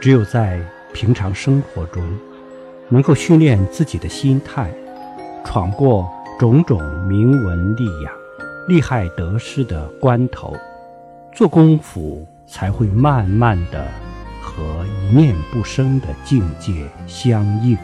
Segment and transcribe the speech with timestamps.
[0.00, 0.58] 只有在
[0.94, 2.02] 平常生活中
[2.88, 4.72] 能够训练自己的心态
[5.44, 6.08] 闯过
[6.38, 8.12] 种种名闻利养
[8.66, 10.56] 利害得失的关头
[11.34, 13.86] 做功夫才会慢慢的
[14.42, 17.76] 和一念不生的境界相应。